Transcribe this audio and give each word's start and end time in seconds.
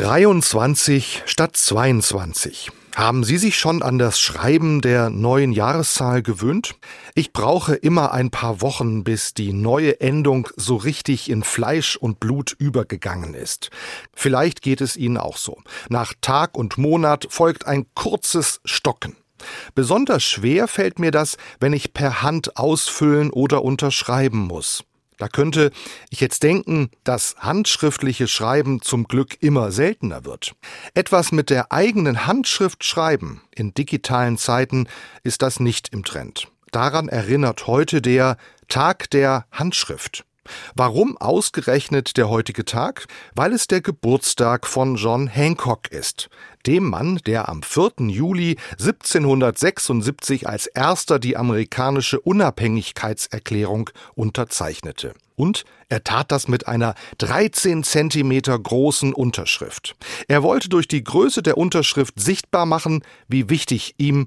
23 0.00 1.24
statt 1.26 1.58
22. 1.58 2.70
Haben 2.96 3.22
Sie 3.22 3.36
sich 3.36 3.58
schon 3.58 3.82
an 3.82 3.98
das 3.98 4.18
Schreiben 4.18 4.80
der 4.80 5.10
neuen 5.10 5.52
Jahreszahl 5.52 6.22
gewöhnt? 6.22 6.74
Ich 7.14 7.34
brauche 7.34 7.74
immer 7.74 8.10
ein 8.14 8.30
paar 8.30 8.62
Wochen, 8.62 9.04
bis 9.04 9.34
die 9.34 9.52
neue 9.52 10.00
Endung 10.00 10.48
so 10.56 10.76
richtig 10.76 11.28
in 11.28 11.42
Fleisch 11.42 11.96
und 11.96 12.18
Blut 12.18 12.56
übergegangen 12.58 13.34
ist. 13.34 13.68
Vielleicht 14.14 14.62
geht 14.62 14.80
es 14.80 14.96
Ihnen 14.96 15.18
auch 15.18 15.36
so. 15.36 15.58
Nach 15.90 16.14
Tag 16.22 16.56
und 16.56 16.78
Monat 16.78 17.26
folgt 17.28 17.66
ein 17.66 17.84
kurzes 17.94 18.62
Stocken. 18.64 19.16
Besonders 19.74 20.24
schwer 20.24 20.66
fällt 20.66 20.98
mir 20.98 21.10
das, 21.10 21.36
wenn 21.60 21.74
ich 21.74 21.92
per 21.92 22.22
Hand 22.22 22.56
ausfüllen 22.56 23.30
oder 23.30 23.62
unterschreiben 23.62 24.38
muss. 24.38 24.82
Da 25.20 25.28
könnte 25.28 25.70
ich 26.08 26.20
jetzt 26.20 26.42
denken, 26.42 26.88
dass 27.04 27.36
handschriftliche 27.38 28.26
Schreiben 28.26 28.80
zum 28.80 29.04
Glück 29.04 29.36
immer 29.42 29.70
seltener 29.70 30.24
wird. 30.24 30.54
Etwas 30.94 31.30
mit 31.30 31.50
der 31.50 31.72
eigenen 31.72 32.26
Handschrift 32.26 32.84
schreiben 32.84 33.42
in 33.54 33.74
digitalen 33.74 34.38
Zeiten 34.38 34.88
ist 35.22 35.42
das 35.42 35.60
nicht 35.60 35.90
im 35.92 36.04
Trend. 36.04 36.48
Daran 36.72 37.08
erinnert 37.08 37.66
heute 37.66 38.00
der 38.00 38.38
Tag 38.68 39.10
der 39.10 39.44
Handschrift. 39.52 40.24
Warum 40.74 41.16
ausgerechnet 41.18 42.16
der 42.16 42.28
heutige 42.28 42.64
Tag? 42.64 43.06
Weil 43.34 43.52
es 43.52 43.66
der 43.66 43.80
Geburtstag 43.80 44.66
von 44.66 44.96
John 44.96 45.26
Hancock 45.26 45.90
ist, 45.90 46.30
dem 46.66 46.88
Mann, 46.88 47.20
der 47.26 47.48
am 47.48 47.62
4. 47.62 47.92
Juli 48.08 48.56
1776 48.72 50.48
als 50.48 50.66
erster 50.66 51.18
die 51.18 51.36
amerikanische 51.36 52.20
Unabhängigkeitserklärung 52.20 53.90
unterzeichnete. 54.14 55.14
Und 55.36 55.64
er 55.88 56.04
tat 56.04 56.32
das 56.32 56.48
mit 56.48 56.68
einer 56.68 56.94
13 57.18 57.82
Zentimeter 57.82 58.58
großen 58.58 59.14
Unterschrift. 59.14 59.96
Er 60.28 60.42
wollte 60.42 60.68
durch 60.68 60.86
die 60.86 61.02
Größe 61.02 61.42
der 61.42 61.56
Unterschrift 61.56 62.20
sichtbar 62.20 62.66
machen, 62.66 63.02
wie 63.28 63.48
wichtig 63.48 63.94
ihm 63.96 64.26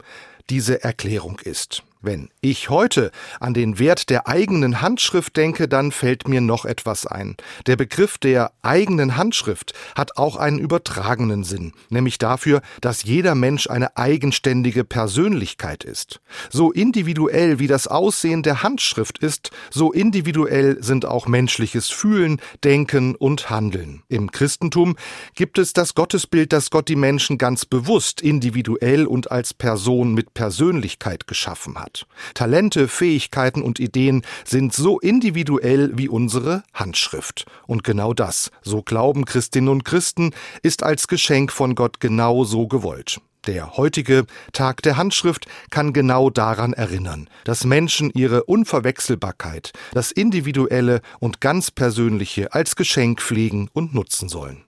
diese 0.50 0.84
Erklärung 0.84 1.40
ist. 1.40 1.84
Wenn 2.06 2.28
ich 2.42 2.70
heute 2.70 3.12
an 3.40 3.54
den 3.54 3.80
Wert 3.80 4.10
der 4.10 4.28
eigenen 4.28 4.82
Handschrift 4.82 5.38
denke, 5.38 5.70
dann 5.70 5.94
fällt 5.94 6.28
mir 6.28 6.42
noch 6.42 6.66
etwas 6.66 7.08
ein. 7.08 7.38
Der 7.66 7.78
Begriff 7.78 8.18
der 8.18 8.52
eigenen 8.62 9.16
Handschrift 9.16 9.72
hat 9.96 10.18
auch 10.18 10.36
einen 10.36 10.60
übertragenen 10.60 11.46
Sinn, 11.46 11.72
nämlich 11.90 12.18
dafür, 12.18 12.62
dass 12.82 13.04
jeder 13.04 13.36
Mensch 13.36 13.68
eine 13.68 13.96
eigenständige 13.96 14.84
Persönlichkeit 14.84 15.86
ist. 15.86 16.20
So 16.50 16.74
individuell 16.74 17.60
wie 17.60 17.68
das 17.68 17.88
Aussehen 17.88 18.44
der 18.44 18.64
Handschrift 18.64 19.20
ist, 19.20 19.52
so 19.72 19.94
individuell 19.94 20.84
sind 20.84 21.06
auch 21.06 21.26
menschliches 21.26 21.90
Fühlen, 21.90 22.42
Denken 22.66 23.16
und 23.16 23.50
Handeln. 23.50 24.04
Im 24.10 24.30
Christentum 24.30 24.98
gibt 25.36 25.58
es 25.58 25.72
das 25.72 25.96
Gottesbild, 25.96 26.52
dass 26.52 26.70
Gott 26.70 26.90
die 26.90 26.98
Menschen 26.98 27.38
ganz 27.38 27.64
bewusst 27.64 28.20
individuell 28.20 29.06
und 29.06 29.32
als 29.32 29.54
Person 29.54 30.14
mit 30.14 30.34
Persönlichkeit 30.34 31.28
geschaffen 31.28 31.80
hat 31.80 31.93
hat. 31.94 32.08
Talente, 32.34 32.88
Fähigkeiten 32.88 33.62
und 33.62 33.80
Ideen 33.80 34.24
sind 34.46 34.74
so 34.74 35.00
individuell 35.00 35.92
wie 35.96 36.10
unsere 36.10 36.64
Handschrift. 36.74 37.46
Und 37.68 37.84
genau 37.84 38.14
das, 38.14 38.52
so 38.62 38.82
glauben 38.82 39.26
Christinnen 39.26 39.70
und 39.70 39.86
Christen, 39.86 40.32
ist 40.62 40.84
als 40.84 41.08
Geschenk 41.08 41.52
von 41.52 41.76
Gott 41.76 42.00
genau 42.00 42.44
so 42.44 42.68
gewollt. 42.68 43.20
Der 43.46 43.76
heutige 43.76 44.26
Tag 44.54 44.82
der 44.84 44.96
Handschrift 44.96 45.48
kann 45.70 45.92
genau 45.92 46.30
daran 46.30 46.72
erinnern, 46.72 47.30
dass 47.44 47.66
Menschen 47.66 48.10
ihre 48.14 48.46
Unverwechselbarkeit, 48.46 49.74
das 49.92 50.14
Individuelle 50.14 51.02
und 51.20 51.42
ganz 51.42 51.70
Persönliche 51.70 52.54
als 52.54 52.78
Geschenk 52.78 53.22
pflegen 53.22 53.70
und 53.74 53.94
nutzen 53.94 54.30
sollen. 54.30 54.64